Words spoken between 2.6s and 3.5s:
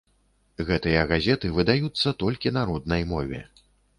роднай мове.